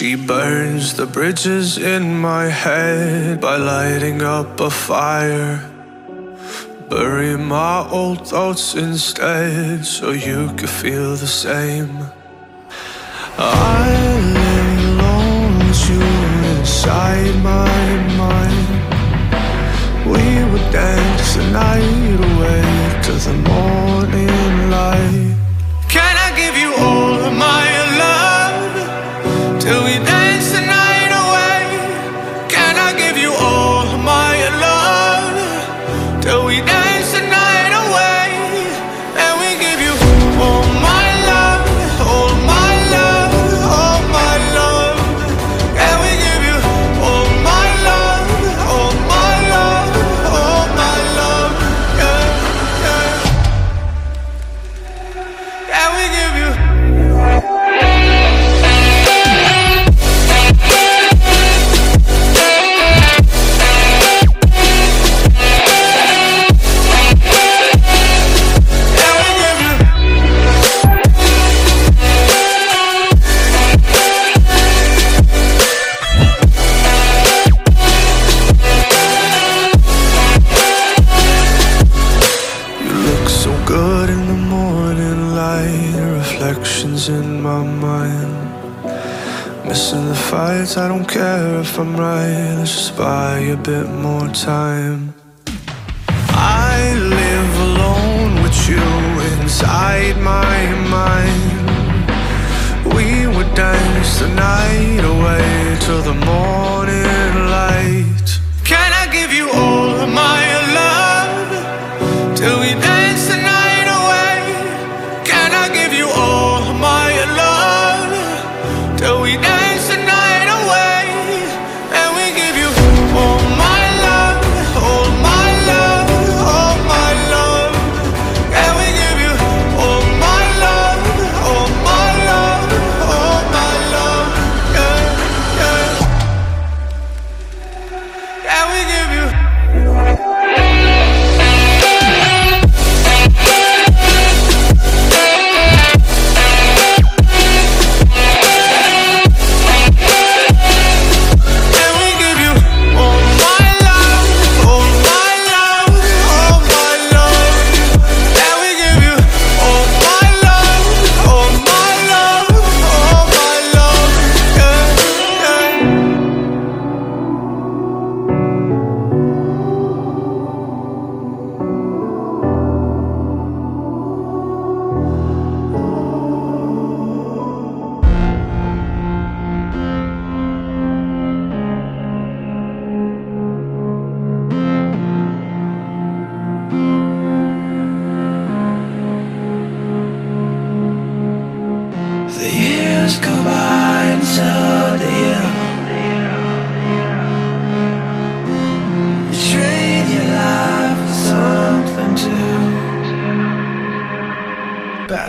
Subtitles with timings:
[0.00, 5.70] She burns the bridges in my head by lighting up a fire.
[6.88, 12.06] Bury my old thoughts instead so you could feel the same.
[13.36, 14.19] I
[90.30, 92.54] fights, I don't care if I'm right.
[92.58, 95.12] Let's just buy a bit more time.
[96.68, 96.76] I
[97.18, 98.86] live alone with you
[99.32, 100.58] inside my
[100.98, 101.50] mind.
[102.94, 106.79] We would dance the night away till the morning.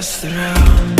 [0.00, 0.99] us through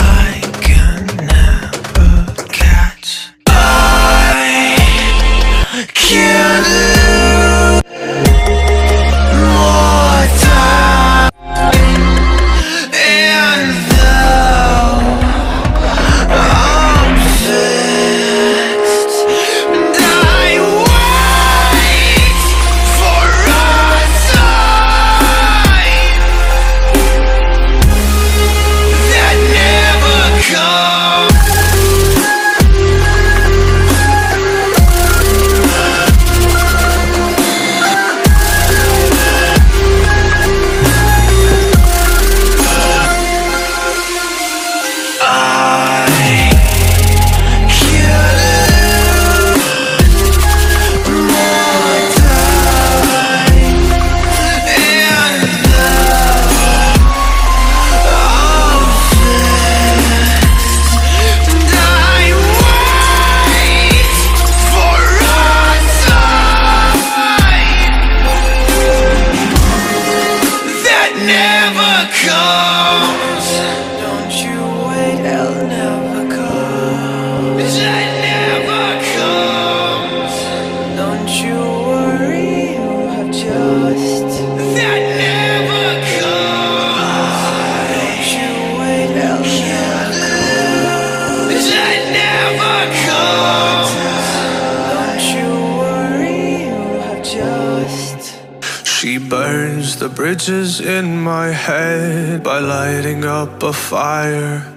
[97.83, 98.37] lost.
[98.85, 104.71] She burns the bridges in my head by lighting up a fire.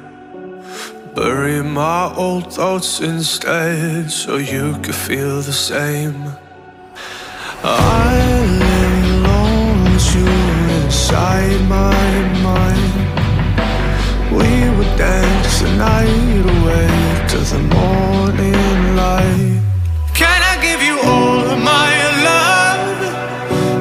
[1.15, 6.33] Bury my old thoughts instead so you could feel the same.
[7.63, 8.15] I
[8.63, 10.27] lay alone with you
[10.83, 12.11] inside my
[12.49, 12.95] mind.
[14.33, 17.94] We would dance the night away to the morning.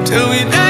[0.04, 0.63] till we die.